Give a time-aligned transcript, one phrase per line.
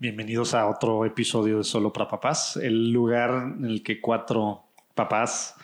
[0.00, 5.56] Bienvenidos a otro episodio de Solo para Papás, el lugar en el que cuatro papás,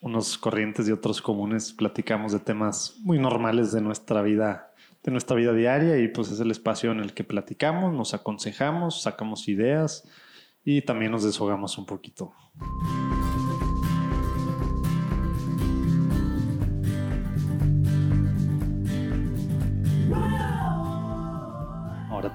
[0.00, 5.36] unos corrientes y otros comunes, platicamos de temas muy normales de nuestra vida, de nuestra
[5.36, 10.02] vida diaria y pues es el espacio en el que platicamos, nos aconsejamos, sacamos ideas
[10.64, 12.34] y también nos deshogamos un poquito.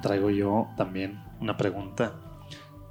[0.06, 2.14] Traigo yo también una pregunta.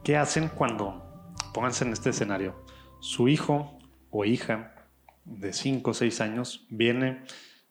[0.03, 2.66] ¿Qué hacen cuando, pónganse en este escenario,
[2.98, 3.79] su hijo
[4.11, 4.75] o hija
[5.24, 7.23] de 5 o 6 años viene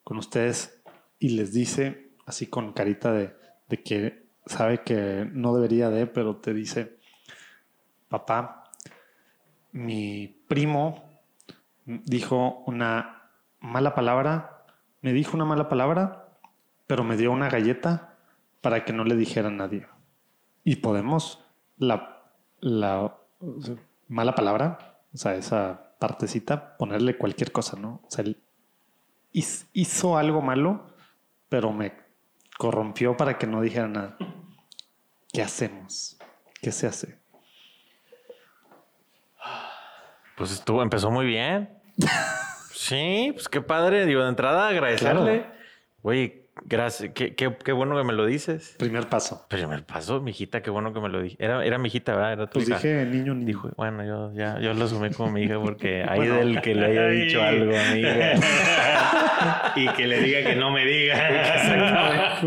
[0.05, 0.81] con ustedes
[1.20, 3.36] y les dice, así con carita de,
[3.67, 6.98] de que sabe que no debería de, pero te dice,
[8.08, 8.72] papá,
[9.73, 11.03] mi primo
[11.84, 14.64] dijo una mala palabra,
[15.02, 16.30] me dijo una mala palabra,
[16.88, 18.12] pero me dio una galleta
[18.63, 19.85] para que no le dijera a nadie.
[20.63, 21.44] Y podemos
[21.77, 22.23] la,
[22.62, 23.17] la
[24.08, 28.00] mala palabra, o sea, esa partecita, ponerle cualquier cosa, ¿no?
[28.08, 28.41] O sea, él
[29.34, 30.88] hizo algo malo,
[31.50, 31.94] pero me
[32.58, 34.17] corrompió para que no dijera nada.
[35.34, 36.17] ¿Qué hacemos?
[36.61, 37.19] ¿Qué se hace?
[40.38, 41.69] Pues estuvo, empezó muy bien.
[42.72, 44.06] sí, pues qué padre.
[44.06, 45.47] Digo, de entrada agradecerle.
[46.02, 47.12] Oye, gracias.
[47.14, 48.76] Qué, qué, qué, bueno que me lo dices.
[48.78, 49.46] Primer paso.
[49.50, 51.36] Primer paso, mijita, qué bueno que me lo dije.
[51.40, 52.34] Era, era mi hijita, ¿verdad?
[52.34, 52.78] Era tu Pues hija.
[52.78, 53.46] dije niño, niño.
[53.48, 56.86] Dijo, bueno, yo ya yo lo asumí como mi hija porque hay del que le
[56.86, 59.74] haya dicho algo a mi hija.
[59.76, 62.40] y que le diga que no me diga.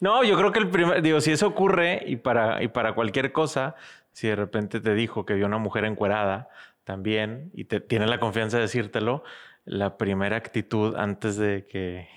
[0.00, 3.32] No, yo creo que el primer, digo, si eso ocurre y para, y para cualquier
[3.32, 3.74] cosa,
[4.12, 6.48] si de repente te dijo que vio una mujer encuerada
[6.84, 9.24] también y te tiene la confianza de decírtelo,
[9.64, 12.08] la primera actitud antes de que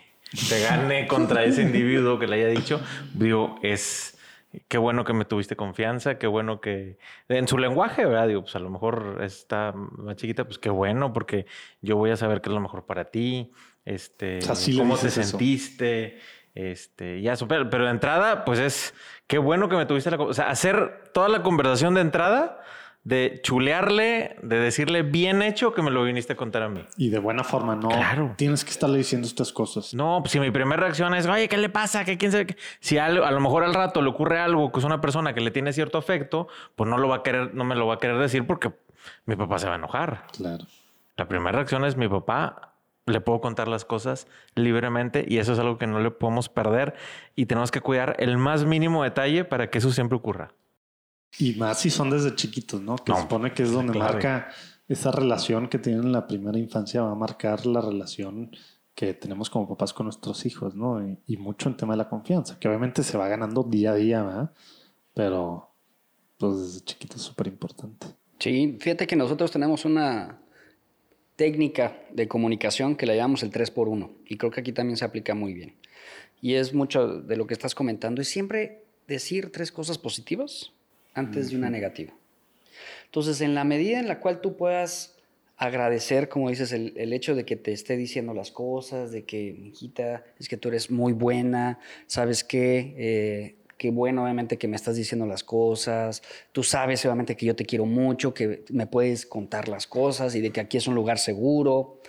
[0.50, 2.82] te gane contra ese individuo que le haya dicho,
[3.14, 4.18] digo, es
[4.68, 6.98] qué bueno que me tuviste confianza, qué bueno que
[7.30, 8.28] en su lenguaje, ¿verdad?
[8.28, 11.46] Digo, pues a lo mejor está más chiquita, pues qué bueno, porque
[11.82, 13.52] yo voy a saber qué es lo mejor para ti,
[13.86, 14.40] este,
[14.78, 15.24] cómo te eso.
[15.24, 16.20] sentiste,
[16.54, 18.94] este, ya super, pero de entrada, pues es
[19.28, 22.62] qué bueno que me tuviste la, o sea, hacer toda la conversación de entrada,
[23.04, 26.86] de chulearle, de decirle bien hecho que me lo viniste a contar a mí.
[26.98, 28.34] y de buena forma, no Claro.
[28.38, 29.94] tienes que estarle diciendo estas cosas.
[29.96, 32.06] No, pues si mi primera reacción es, oye, ¿qué le pasa?
[32.06, 32.58] ¿Qué quién sabe qué?".
[32.80, 35.50] Si a lo mejor al rato le ocurre algo que es una persona que le
[35.52, 38.18] tiene cierto afecto, pues no lo va a querer, no me lo va a querer
[38.20, 38.72] decir porque
[39.26, 40.26] mi papá se va a enojar.
[40.38, 40.66] Claro.
[41.18, 42.74] La primera reacción es mi papá,
[43.08, 46.94] le puedo contar las cosas libremente y eso es algo que no le podemos perder
[47.36, 50.52] y tenemos que cuidar el más mínimo detalle para que eso siempre ocurra.
[51.40, 52.96] Y más si son desde chiquitos, ¿no?
[52.98, 54.14] Que No, se supone que es donde clave.
[54.14, 54.50] marca
[54.88, 58.52] esa relación que tienen en la primera infancia, va a marcar la relación
[58.94, 61.06] que tenemos como papás con nuestros hijos, ¿no?
[61.08, 63.96] Y, y mucho en tema de la confianza, que obviamente se va ganando día a
[63.96, 64.52] día, ¿verdad?
[65.14, 65.70] Pero,
[66.38, 68.08] pues desde chiquito es súper importante.
[68.40, 70.42] Sí, fíjate que nosotros tenemos una
[71.38, 75.34] técnica de comunicación que la llamamos el 3x1 y creo que aquí también se aplica
[75.34, 75.78] muy bien.
[76.42, 80.74] Y es mucho de lo que estás comentando, es siempre decir tres cosas positivas
[81.14, 82.14] antes de una negativa.
[83.06, 85.18] Entonces, en la medida en la cual tú puedas
[85.58, 89.42] agradecer, como dices, el, el hecho de que te esté diciendo las cosas, de que,
[89.42, 94.76] hijita, es que tú eres muy buena, sabes qué, Eh, qué bueno, obviamente, que me
[94.76, 99.26] estás diciendo las cosas, tú sabes, obviamente, que yo te quiero mucho, que me puedes
[99.26, 102.00] contar las cosas y de que aquí es un lugar seguro.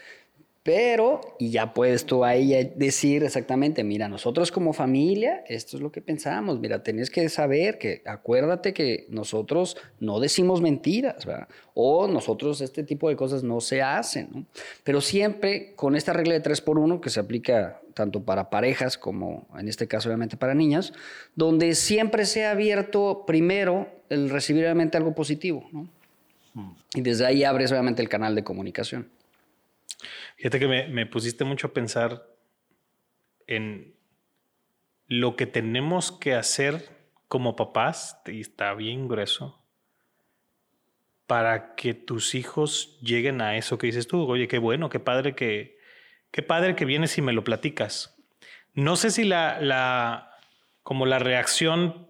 [0.65, 5.83] Pero, y ya puedes tú a ella decir exactamente, mira, nosotros como familia, esto es
[5.83, 11.49] lo que pensamos, mira, tenés que saber que, acuérdate que nosotros no decimos mentiras, ¿verdad?
[11.75, 14.47] O nosotros este tipo de cosas no se hacen, ¿no?
[14.85, 18.97] Pero siempre con esta regla de 3 por 1 que se aplica tanto para parejas
[18.97, 20.93] como en este caso obviamente para niñas,
[21.35, 25.89] donde siempre sea abierto primero el recibir obviamente algo positivo, ¿no?
[26.95, 29.09] Y desde ahí abres obviamente el canal de comunicación.
[30.37, 32.27] Fíjate que me, pusiste mucho a pensar
[33.47, 33.95] en
[35.07, 36.89] lo que tenemos que hacer
[37.29, 39.65] como papás, y está bien grueso,
[41.27, 44.29] para que tus hijos lleguen a eso que dices tú.
[44.29, 45.79] Oye, qué bueno, qué padre que,
[46.31, 48.19] qué padre que vienes y me lo platicas.
[48.75, 50.37] No sé si la, la,
[50.83, 52.07] como la reacción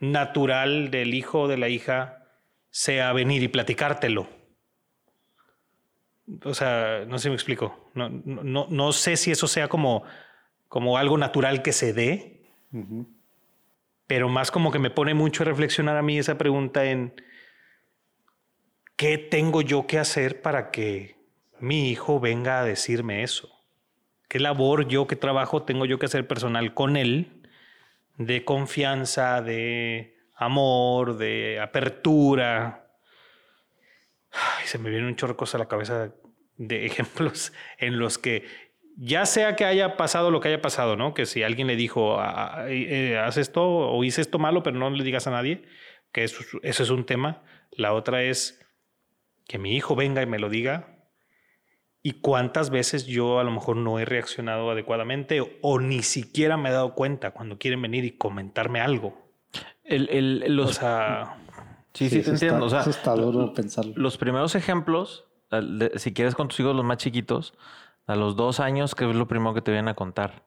[0.00, 2.26] natural del hijo o de la hija
[2.70, 4.37] sea venir y platicártelo.
[6.44, 7.90] O sea, no sé si me explico.
[7.94, 10.04] No, no, no, sé si eso sea como,
[10.68, 12.42] como algo natural que se dé,
[14.06, 17.14] pero más como que me pone mucho a reflexionar a mí esa pregunta en
[18.96, 21.16] qué tengo yo que hacer para que
[21.60, 23.48] mi hijo venga a decirme eso.
[24.28, 27.38] ¿Qué labor yo, qué trabajo tengo yo que hacer personal con él
[28.18, 32.87] de confianza, de amor, de apertura.
[34.68, 36.12] Se me viene un chorro de cosas a la cabeza
[36.56, 38.44] de ejemplos en los que
[39.00, 41.14] ya sea que haya pasado lo que haya pasado, ¿no?
[41.14, 44.76] Que si alguien le dijo, "Ah, ah, eh, haz esto o hice esto malo, pero
[44.76, 45.62] no le digas a nadie,
[46.12, 47.42] que eso, eso es un tema.
[47.70, 48.60] La otra es
[49.46, 50.96] que mi hijo venga y me lo diga.
[52.02, 56.56] Y cuántas veces yo a lo mejor no he reaccionado adecuadamente o, o ni siquiera
[56.56, 59.30] me he dado cuenta cuando quieren venir y comentarme algo.
[59.84, 61.36] El, el- los, O sea,
[61.98, 62.66] sí, sí, te eso está- entiendo.
[62.66, 63.92] o sea, eso está duro pensarlo.
[63.96, 65.24] los primeros ejemplos,
[65.96, 67.54] si quieres con tus hijos los más chiquitos,
[68.06, 70.44] a los dos años, que es lo primero que te vienen a contar?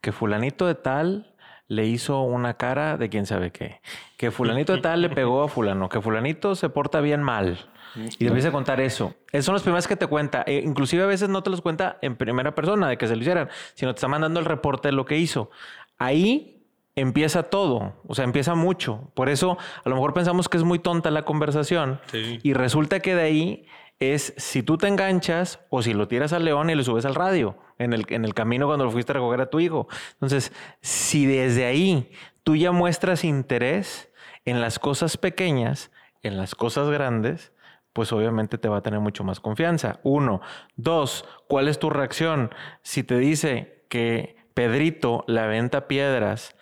[0.00, 1.34] Que fulanito de tal
[1.68, 3.80] le hizo una cara de quién sabe qué.
[4.16, 5.88] Que fulanito de tal le pegó a fulano.
[5.88, 7.58] Que fulanito se porta bien mal.
[7.96, 9.14] Y te empieza a contar eso.
[9.32, 10.44] Esos son los primeros que te cuenta.
[10.46, 13.20] Eh, inclusive a veces no te los cuenta en primera persona de que se lo
[13.22, 15.50] hicieran, sino te está mandando el reporte de lo que hizo.
[15.98, 16.59] Ahí
[16.96, 19.10] empieza todo, o sea, empieza mucho.
[19.14, 22.38] Por eso a lo mejor pensamos que es muy tonta la conversación Sí.
[22.42, 23.66] y resulta que de ahí
[24.00, 27.14] es si tú te enganchas o si lo tiras al león y le subes al
[27.14, 29.88] radio en el, en el camino cuando lo fuiste a recoger a tu hijo.
[30.14, 32.10] Entonces, si desde ahí
[32.42, 34.10] tú ya muestras interés
[34.46, 35.90] en las cosas pequeñas,
[36.22, 37.52] en las cosas grandes,
[37.92, 40.00] pues obviamente te va a tener mucho más confianza.
[40.02, 40.40] Uno.
[40.76, 42.50] Dos, ¿cuál es tu reacción?
[42.82, 46.56] Si te dice que Pedrito le aventa piedras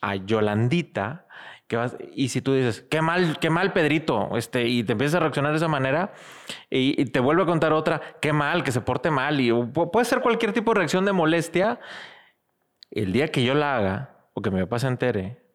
[0.00, 1.26] a Yolandita,
[1.66, 5.16] que vas, y si tú dices, qué mal, qué mal Pedrito, este, y te empiezas
[5.16, 6.12] a reaccionar de esa manera,
[6.70, 10.04] y, y te vuelve a contar otra, qué mal, que se porte mal, y puede
[10.04, 11.80] ser cualquier tipo de reacción de molestia,
[12.90, 15.45] el día que yo la haga, o que mi papá se entere,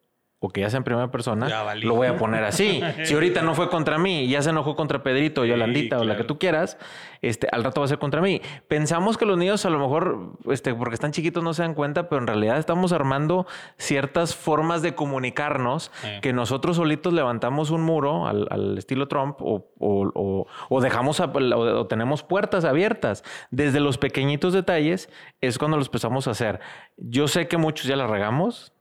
[0.43, 2.81] o que ya sea en primera persona, lo voy a poner así.
[3.03, 6.17] Si ahorita no fue contra mí, ya se enojó contra Pedrito, Yolandita o la que
[6.23, 6.27] claro.
[6.27, 6.79] tú quieras,
[7.21, 8.41] este, al rato va a ser contra mí.
[8.67, 12.09] Pensamos que los niños a lo mejor, este, porque están chiquitos no se dan cuenta,
[12.09, 13.45] pero en realidad estamos armando
[13.77, 16.07] ciertas formas de comunicarnos Sí.
[16.21, 21.19] que nosotros solitos levantamos un muro al, al estilo Trump o, o- o- o dejamos
[21.19, 23.23] a- o tenemos puertas abiertas.
[23.51, 25.07] Desde los pequeñitos detalles
[25.39, 26.59] es cuando los empezamos a hacer.
[26.97, 28.73] Yo sé que muchos ya la regamos.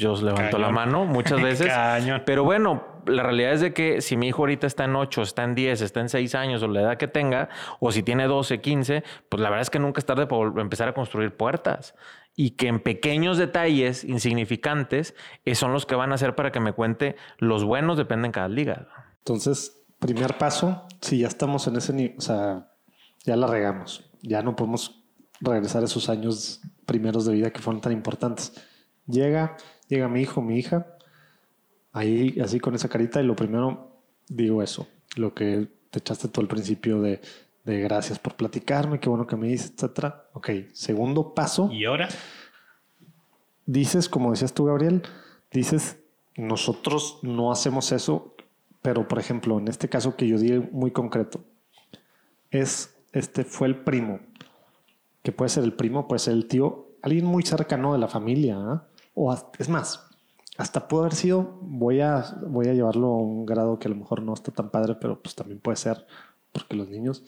[0.00, 0.74] Yo os levanto la Cañón.
[0.74, 1.66] mano muchas veces.
[1.66, 2.22] Cañón.
[2.24, 5.44] Pero bueno, la realidad es de que si mi hijo ahorita está en 8, está
[5.44, 7.50] en 10, está en 6 años o la edad que tenga,
[7.80, 10.88] o si tiene 12, 15, pues la verdad es que nunca es tarde para empezar
[10.88, 11.94] a construir puertas.
[12.34, 15.14] Y que en pequeños detalles insignificantes
[15.44, 18.32] eh, son los que van a hacer para que me cuente los buenos, depende en
[18.32, 18.88] cada liga.
[19.18, 22.70] Entonces, primer paso, si ya estamos en ese nivel, o sea,
[23.24, 25.02] ya la regamos, ya no podemos
[25.40, 28.52] regresar a esos años primeros de vida que fueron tan importantes.
[29.06, 29.56] Llega,
[29.90, 30.86] llega mi hijo, mi hija,
[31.92, 36.42] ahí así con esa carita y lo primero digo eso, lo que te echaste todo
[36.42, 37.20] el principio de,
[37.64, 40.28] de gracias por platicarme, qué bueno que me dices, etcétera.
[40.32, 42.08] Ok, segundo paso y ahora,
[43.66, 45.02] dices, como decías tú, Gabriel,
[45.50, 45.98] dices,
[46.36, 48.34] nosotros no hacemos eso,
[48.82, 51.44] pero por ejemplo, en este caso que yo di muy concreto,
[52.50, 54.20] es, este fue el primo,
[55.22, 58.56] que puede ser el primo, puede ser el tío, alguien muy cercano de la familia,
[58.58, 58.86] ¿ah?
[59.14, 60.08] O es más,
[60.58, 63.96] hasta pudo haber sido, voy a, voy a llevarlo a un grado que a lo
[63.96, 66.06] mejor no está tan padre, pero pues también puede ser,
[66.52, 67.24] porque los niños,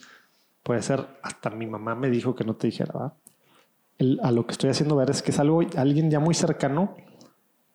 [0.62, 3.14] puede ser, hasta mi mamá me dijo que no te dijera, ¿va?
[4.22, 6.94] a lo que estoy haciendo ver es que es algo, alguien ya muy cercano,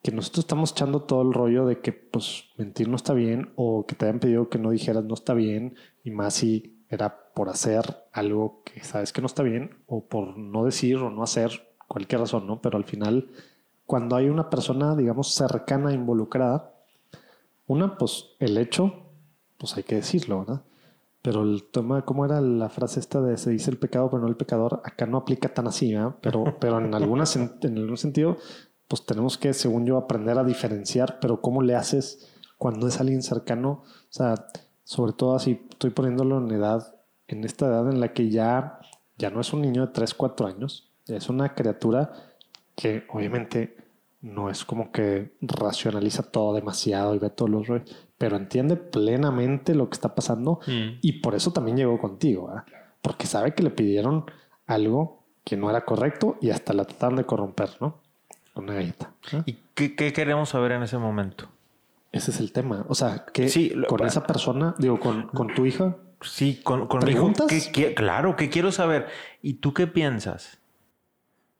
[0.03, 3.85] que nosotros estamos echando todo el rollo de que pues mentir no está bien o
[3.85, 7.49] que te hayan pedido que no dijeras no está bien y más si era por
[7.49, 11.73] hacer algo que sabes que no está bien o por no decir o no hacer
[11.87, 12.61] cualquier razón, ¿no?
[12.61, 13.29] Pero al final,
[13.87, 16.71] cuando hay una persona, digamos, cercana, involucrada,
[17.65, 18.93] una, pues el hecho,
[19.57, 20.61] pues hay que decirlo, ¿verdad?
[21.21, 24.27] Pero el tema, ¿cómo era la frase esta de se dice el pecado pero no
[24.29, 24.81] el pecador?
[24.85, 26.15] Acá no aplica tan así, ¿verdad?
[26.21, 28.37] Pero, pero en, alguna, sen- en algún sentido,
[28.87, 33.21] pues tenemos que, según yo, aprender a diferenciar, pero ¿cómo le haces cuando es alguien
[33.23, 33.83] cercano?
[33.83, 34.47] O sea,
[34.83, 36.95] sobre todo así, estoy poniéndolo en edad,
[37.27, 38.79] en esta edad en la que ya,
[39.17, 42.13] ya no es un niño de 3, 4 años, es una criatura
[42.77, 43.75] que obviamente
[44.21, 49.75] no es como que racionaliza todo demasiado y ve todos los rollos, pero entiende plenamente
[49.75, 50.99] lo que está pasando Mm.
[51.01, 52.63] y por eso también llegó contigo, ¿verdad?
[53.01, 54.25] porque sabe que le pidieron
[54.65, 58.01] algo que no era correcto y hasta la trataron de corromper, ¿no?
[58.53, 59.11] Con una galleta.
[59.45, 61.47] ¿Y qué, qué queremos saber en ese momento?
[62.11, 62.85] Ese es el tema.
[62.89, 66.87] O sea, que Sí, lo- con esa persona, digo, con, con tu hija, Sí, con,
[66.87, 67.47] con mi hijo, ¿Preguntas?
[67.71, 69.05] ¿qué qui- claro, ¿qué quiero saber?
[69.41, 70.57] ¿Y tú qué piensas?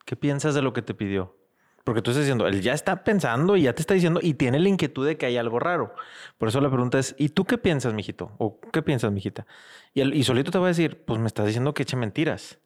[0.08, 1.36] ¿Qué piensas de lo que te pidió?
[1.84, 4.58] Porque tú estás diciendo, él ya está pensando y ya te está diciendo y tiene
[4.58, 5.94] la inquietud de que hay algo raro.
[6.38, 8.32] Por eso la pregunta es, ¿y tú qué piensas, mijito?
[8.38, 9.46] ¿O qué piensas, mijita?
[9.94, 12.58] Y, y solito te va a decir, pues me estás diciendo que eche mentiras.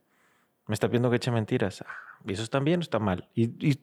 [0.67, 1.81] Me está pidiendo que eche mentiras.
[1.81, 3.27] Ah, ¿Y eso está bien o está mal?
[3.33, 3.79] Y, y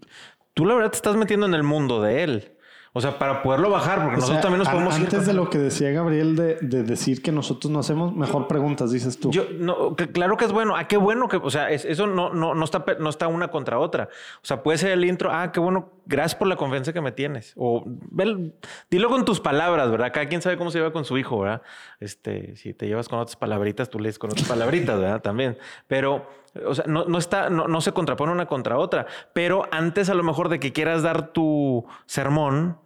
[0.55, 2.58] tú la verdad te estás metiendo en el mundo de él.
[2.99, 5.33] O sea, para poderlo bajar, porque O nosotros sea, también nos podemos ir Antes de
[5.33, 9.31] lo que decía Gabriel de, de decir que nosotros no hacemos, mejor preguntas, dices tú.
[9.31, 10.75] Yo, no, que- claro que es bueno.
[10.75, 13.49] Ah, qué bueno que, o sea, es- eso no, no, no, está, no está una
[13.49, 14.09] contra otra.
[14.43, 17.13] O sea, puede ser el intro, ah, qué bueno, gracias por la confianza que me
[17.13, 17.53] tienes.
[17.57, 18.53] O ve-
[18.91, 20.11] dilo con tus palabras, ¿verdad?
[20.13, 21.63] Cada quien sabe cómo se lleva con su hijo, ¿verdad?
[22.01, 25.23] Este, si te llevas con otras palabritas, tú lees con otras palabritas, ¿verdad?
[25.23, 25.57] También.
[25.87, 26.29] Pero,
[26.67, 29.07] o sea, no, no está, no, no se contrapone una contra otra.
[29.33, 32.79] Pero antes, a lo mejor, de que quieras dar tu sermón,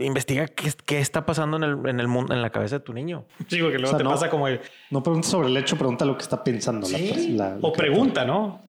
[0.00, 2.92] investiga qué, qué está pasando en el, en el mundo, en la cabeza de tu
[2.92, 3.26] niño.
[3.48, 4.60] Sí, porque luego O sea, te no- pasa como el...
[4.90, 6.88] No preguntes sobre el hecho, pregunta lo que está pensando.
[6.88, 8.64] la pers- la- lo o pregunta, ¿no?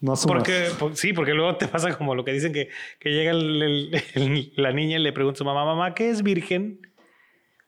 [0.00, 0.36] No asumas.
[0.38, 2.68] Porque, por- sí, porque luego te pasa como lo que dicen que,
[3.00, 6.10] que llega el- el- el- la niña y le pregunta a su mamá, mamá, ¿qué
[6.10, 6.80] es virgen?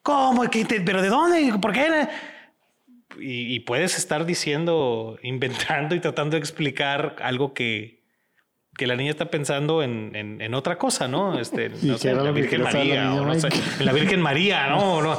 [0.03, 0.49] ¿Cómo?
[0.49, 1.53] ¿Qué te- ¿Pero de dónde?
[1.61, 2.09] ¿Por qué?
[3.19, 8.00] Y, y puedes estar diciendo, inventando y tratando de explicar algo que,
[8.81, 11.39] que la niña está pensando en, en- en otra cosa, ¿no?
[11.39, 14.23] Este, ¿Y no sé, en la Virgen la María, o no sé, en la Virgen
[14.23, 15.03] María, ¿no?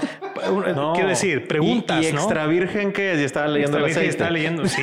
[0.76, 0.94] No.
[0.94, 4.66] Quiero decir, preguntas, y, y extra virgen que ya estaba leyendo el virgen está leyendo,
[4.76, 4.82] sí.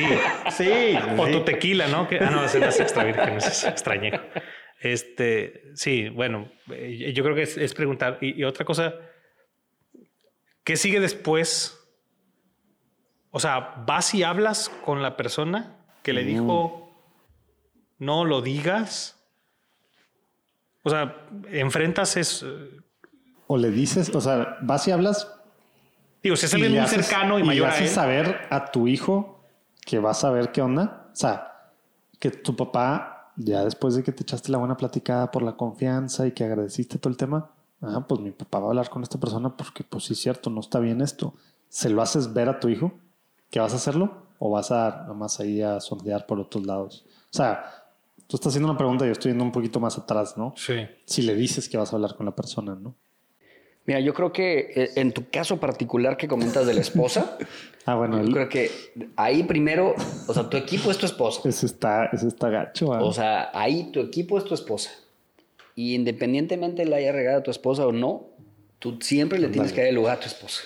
[0.51, 0.97] Sí.
[1.17, 1.31] O sí.
[1.33, 2.07] tu tequila, ¿no?
[2.07, 4.23] Que, ah, no, es extra virgen, es extrañejo.
[4.79, 8.17] Este, sí, bueno, eh, yo creo que es, es preguntar.
[8.21, 8.93] Y, y otra cosa,
[10.63, 11.77] ¿qué sigue después?
[13.31, 16.88] O sea, vas y hablas con la persona que le dijo,
[17.99, 19.15] no lo digas.
[20.83, 21.15] O sea,
[21.51, 22.45] enfrentas es...
[23.47, 25.27] O le dices, o sea, vas y hablas.
[26.23, 27.83] Digo, si es y alguien muy haces- cercano y, y mayor le a él.
[27.83, 29.43] haces saber a tu hijo
[29.85, 31.09] que vas a ver qué onda.
[31.11, 31.71] O sea,
[32.19, 36.27] que tu papá, ya después de que te echaste la buena platicada por la confianza
[36.27, 37.49] y que agradeciste todo el tema,
[37.81, 40.49] ah, pues mi papá va a hablar con esta persona porque, pues sí, es cierto,
[40.49, 41.33] no está bien esto.
[41.69, 42.91] ¿Se lo haces ver a tu hijo
[43.49, 44.27] que vas a hacerlo?
[44.37, 47.05] ¿O vas a nomás ahí a sondear por otros lados?
[47.31, 47.78] O sea,
[48.29, 50.53] tú estás haciendo una pregunta y yo estoy yendo un poquito más atrás, ¿no?
[50.55, 50.75] Sí.
[51.05, 52.95] Si le dices que vas a hablar con la persona, ¿no?
[53.85, 57.37] Mira, yo creo que eh, en tu caso particular que comentas de la esposa,
[57.85, 58.69] Ah, bueno, yo el- creo que
[59.15, 59.95] ahí primero,
[60.27, 61.41] o sea, tu equipo es tu esposa.
[61.49, 62.93] ese está, ese está gacho.
[62.93, 63.01] ¿ah?
[63.03, 64.91] O sea, ahí tu equipo es tu esposa.
[65.73, 68.27] Y independientemente le haya regado a tu esposa o no,
[68.77, 70.61] tú siempre le tienes que dar el lugar a tu esposa.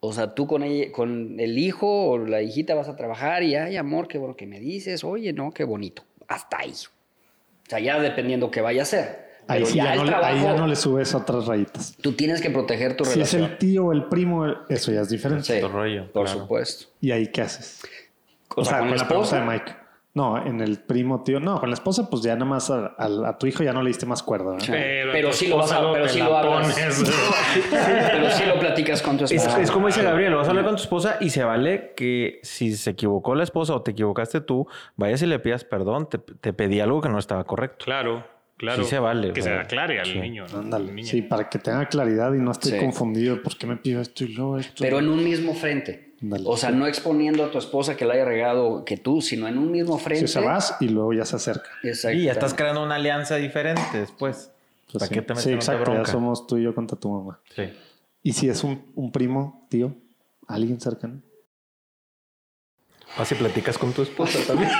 [0.00, 3.54] O sea, tú con, ella, con el hijo o la hijita vas a trabajar y,
[3.54, 6.02] ay, amor, qué bueno que me dices, oye, no, qué bonito.
[6.30, 6.70] Hasta ahí.
[6.72, 9.28] O sea, ya dependiendo qué vaya a ser.
[9.48, 11.96] ahí, sí ya no, le- ahí ya trabajo, no le subes otras rayitas.
[12.00, 13.42] Tú tienes que proteger tu Si es relación.
[13.44, 15.44] el tío o el primo, eso ya es diferente.
[15.44, 16.40] Sí, rollo, por claro.
[16.40, 16.86] supuesto.
[17.00, 17.80] ¿Y ahí qué haces?
[18.56, 19.40] O, sea, con, la pregunta esposa.
[19.40, 19.76] de Mike.
[20.12, 21.38] No, en el primo, tío.
[21.38, 23.80] No, con la esposa, pues ya nada más a, a- a tu hijo ya no
[23.80, 24.58] le diste más cuerda.
[24.58, 24.72] Sí.
[24.72, 26.74] Pero, sí lo vas a- pero sí lo hablas.
[27.70, 29.60] Pero sí lo platicas con tu Es, esposa.
[29.60, 32.74] es como dice Gabriel, vas a hablar con tu esposa y se vale que si
[32.76, 36.52] se equivocó la esposa o te equivocaste tú, vayas y le pidas perdón, te, te
[36.52, 37.84] pedí algo que no estaba correcto.
[37.84, 38.26] Claro,
[38.56, 38.82] claro.
[38.82, 40.18] Sí se vale, Que o se sea, aclare al sí.
[40.18, 40.44] niño.
[40.52, 40.58] ¿no?
[40.58, 40.88] Ándale.
[40.90, 41.08] Al niño.
[41.08, 42.78] Sí, para que tenga claridad y no esté Sí.
[42.78, 43.40] confundido.
[43.42, 44.74] ¿Por qué me pido esto y luego esto?
[44.80, 46.09] Pero en un mismo frente.
[46.44, 49.56] O sea, no exponiendo a tu esposa que la haya regado que tú, sino en
[49.56, 50.26] un mismo frente.
[50.26, 51.70] Si se vas y luego ya se acerca.
[51.82, 52.18] Exacto.
[52.18, 54.50] Y ya estás creando una alianza diferente después.
[54.90, 55.14] Pues ¿Para sí.
[55.14, 55.94] qué te metes Sí, exacto.
[55.94, 57.40] Ya somos tú y yo contra tu mamá.
[57.56, 57.62] Sí.
[58.22, 59.94] ¿Y si es un, un primo, tío?
[60.46, 61.22] ¿Alguien cercano?
[63.16, 64.70] Vas y platicas con tu esposa también.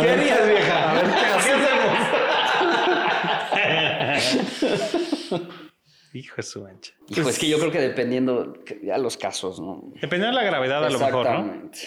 [0.00, 0.90] ¿Qué harías, vieja?
[0.90, 1.26] A ver, ¿qué
[5.30, 5.60] hacemos?
[6.12, 6.92] Hijo de su mancha.
[7.08, 9.82] Hijo, es que yo creo que dependiendo que- ya los casos, ¿no?
[9.94, 11.30] Dependiendo de la gravedad, a lo mejor, ¿no?
[11.38, 11.78] Exactamente.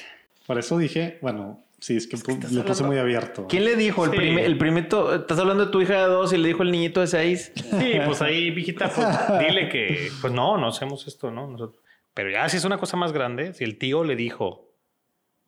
[0.48, 3.48] Por eso dije, bueno, sí, es que, pu- le puse muy abierto.
[3.48, 4.06] ¿Quién le dijo?
[4.06, 4.18] El, Sí.
[4.18, 7.02] prime- el primito, estás hablando de tu hija de dos y le dijo el niñito
[7.02, 7.52] de seis.
[7.56, 9.08] Sí, pues ahí, viejita, pues
[9.58, 11.48] dile que, pues no, no hacemos esto, ¿no?
[11.48, 11.82] Nosotros.
[12.14, 14.70] Pero ya si es una cosa más grande, si el tío le dijo,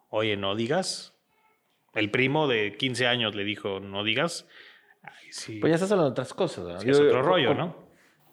[0.09, 1.13] oye, no digas,
[1.93, 4.47] el primo de 15 años le dijo, no digas,
[5.03, 6.65] ay, sí, Pues ya estás hablando de otras cosas.
[6.65, 6.79] ¿no?
[6.81, 7.85] sí es Yo- otro rollo, como- ¿no?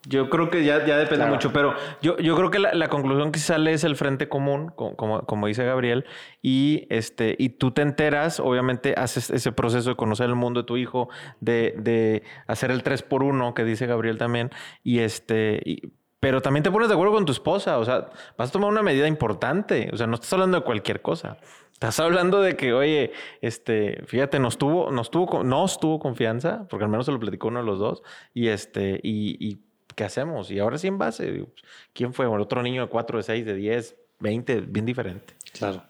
[0.09, 1.33] Yo creo que ya, ya depende Claro.
[1.35, 4.73] mucho, pero yo, yo creo que la, la conclusión que sale es el frente común,
[4.75, 6.05] co- como, como dice Gabriel,
[6.43, 10.67] y, este, y tú te enteras, obviamente haces ese proceso de conocer el mundo de
[10.67, 11.09] tu hijo,
[11.41, 14.51] de, de hacer el 3 por 1 que dice Gabriel también,
[14.83, 15.61] y este...
[15.65, 18.71] y- pero también te pones de acuerdo con tu esposa, o sea, vas a tomar
[18.71, 21.37] una medida importante, o sea, no estás hablando de cualquier cosa.
[21.73, 26.85] Estás hablando de que, oye, este, fíjate, nos tuvo, nos tuvo, nos tuvo confianza, porque
[26.85, 28.03] al menos se lo platicó uno de los dos,
[28.35, 29.59] y este, y, y
[29.95, 30.51] ¿qué hacemos?
[30.51, 32.27] Y ahora sí en base, pues, ¿quién fue?
[32.27, 35.35] El otro niño de 4, de 6, de 10, 20, bien diferente.
[35.53, 35.83] Claro.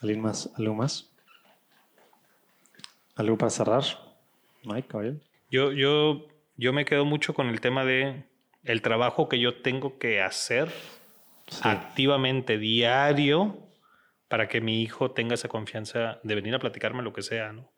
[0.00, 0.50] ¿Alguien más?
[0.56, 1.10] ¿Algo más?
[3.16, 3.82] ¿Algo para cerrar?
[4.64, 5.20] Mike, Gabriel.
[5.50, 8.24] Yo, yo, yo me quedo mucho con el tema de
[8.64, 10.70] el trabajo que yo tengo que hacer
[11.62, 13.58] activamente, diario,
[14.28, 17.72] para que mi hijo tenga esa confianza de venir a platicarme lo que sea, ¿no?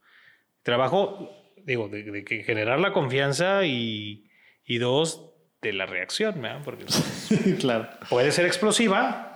[0.63, 1.31] Trabajo,
[1.65, 4.29] digo, de, de que generar la confianza y,
[4.67, 5.33] Y dos,
[5.63, 6.61] de la reacción, ¿verdad?
[6.65, 6.85] Porque
[7.61, 7.89] claro.
[8.09, 9.27] puede ser explosiva.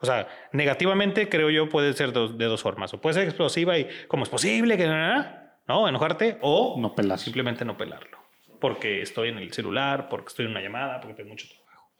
[0.00, 2.94] O sea, negativamente creo yo puede ser dos- de dos formas.
[2.94, 6.38] O puede ser explosiva y ¿cómo es posible que no enojarte?
[6.40, 7.18] O No pelar.
[7.18, 8.18] simplemente no pelarlo.
[8.60, 11.90] Porque estoy en el celular, porque estoy en una llamada, porque tengo mucho trabajo.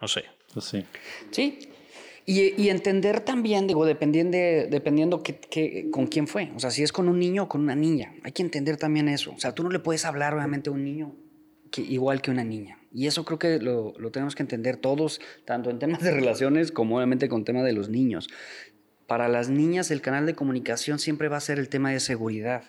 [0.00, 0.24] No sé.
[0.52, 0.84] Pues sí.
[1.32, 1.58] Sí.
[2.26, 6.52] Y, y entender también, digo, dependiendo, dependiendo qué- qué- con quién fue.
[6.56, 8.12] O sea, si es con un niño o con una niña.
[8.22, 9.32] Hay que entender también eso.
[9.32, 11.14] O sea, tú no le puedes hablar, obviamente, a un niño
[11.74, 12.78] que, igual que una niña.
[12.92, 16.70] Y eso creo que lo, lo tenemos que entender todos, tanto en temas de relaciones
[16.70, 18.28] como obviamente con tema de los niños.
[19.08, 22.62] Para las niñas, el canal de comunicación siempre va a ser el tema de seguridad.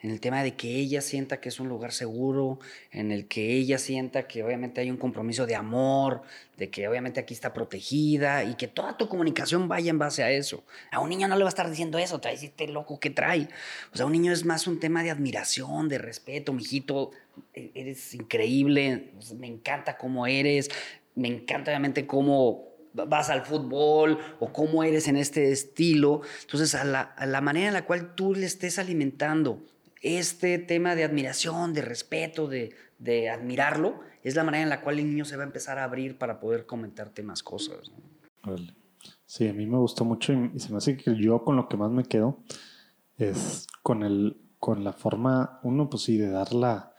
[0.00, 2.60] En el tema de que ella sienta que es un lugar seguro,
[2.92, 6.22] en el que ella sienta que obviamente hay un compromiso de amor,
[6.56, 10.30] de que obviamente aquí está protegida y que toda tu comunicación vaya en base a
[10.30, 10.62] eso.
[10.92, 13.10] A un niño no le va a estar diciendo eso, a decir, "Este loco que
[13.10, 13.48] trae.
[13.92, 17.10] O sea, un niño es más un tema de admiración, de respeto, mijito,
[17.52, 20.68] e- eres increíble, me encanta cómo eres,
[21.16, 26.22] me encanta obviamente cómo vas al fútbol o cómo eres en este estilo.
[26.42, 29.60] Entonces, a la, a la manera en la cual tú le estés alimentando
[30.02, 34.98] este tema de admiración, de respeto, de, de admirarlo, es la manera en la cual
[34.98, 37.90] el niño se va a empezar a abrir para poder comentarte más cosas.
[38.44, 38.56] ¿no?
[39.26, 41.68] Sí, a mí me gustó mucho y, y se me hace que yo con lo
[41.68, 42.38] que más me quedo
[43.16, 46.92] es con el con la forma, uno pues sí, de dar la,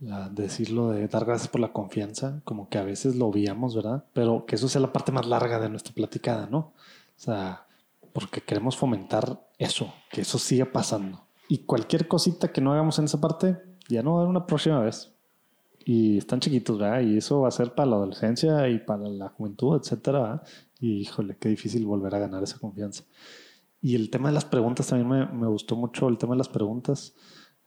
[0.00, 4.04] la- decirlo, de dar gracias por la confianza, como que a veces lo obviamos, ¿verdad?
[4.12, 6.58] Pero que eso sea la parte más larga de nuestra platicada, ¿no?
[6.58, 6.74] O
[7.14, 7.66] sea,
[8.12, 11.25] porque queremos fomentar eso, que eso siga pasando.
[11.48, 13.56] Y cualquier cosita que no hagamos en esa parte,
[13.88, 15.12] ya no va a haber una próxima vez.
[15.84, 17.00] Y están chiquitos, ¿verdad?
[17.02, 20.20] Y eso va a ser para la adolescencia y para la juventud, etcétera.
[20.20, 20.42] ¿verdad?
[20.80, 23.04] Y híjole, qué difícil volver a ganar esa confianza.
[23.80, 26.48] Y el tema de las preguntas también me, me gustó mucho, el tema de las
[26.48, 27.14] preguntas,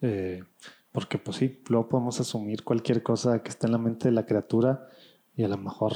[0.02, 0.44] eh,
[0.92, 4.26] porque pues sí, luego podemos asumir cualquier cosa que esté en la mente de la
[4.26, 4.90] criatura
[5.36, 5.94] y a lo mejor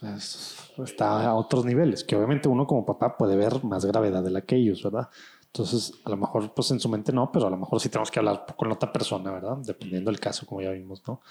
[0.00, 4.30] pues, está a otros niveles, que obviamente uno como papá puede ver más gravedad de
[4.30, 5.08] la que ellos, ¿verdad?
[5.54, 8.10] Entonces, a lo mejor pues en su mente no, pero a lo mejor sí tenemos
[8.10, 9.58] que hablar con otra persona, ¿verdad?
[9.58, 11.22] Dependiendo del caso, como ya vimos, ¿no?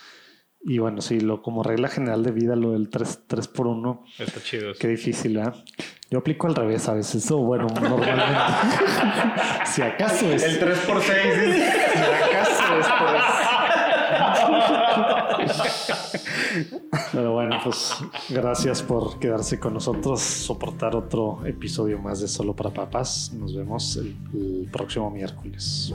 [0.62, 3.20] Y bueno, sí, lo, como regla general de vida, lo del 3,
[3.54, 4.72] por 1 Está chido.
[4.80, 5.62] Qué difícil, ¿verdad?
[6.10, 8.16] Yo aplico al revés a veces, o bueno, normalmente.
[9.66, 10.42] si acaso es.
[10.42, 13.63] El 3 por 6 Si acaso es por eso.
[17.12, 17.96] Pero bueno, pues
[18.30, 23.32] gracias por quedarse con nosotros, soportar otro episodio más de Solo para Papás.
[23.34, 25.94] Nos vemos el, el próximo miércoles.